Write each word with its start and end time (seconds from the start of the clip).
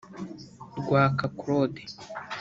Rwaka 0.79 1.23
Claude 1.39 1.81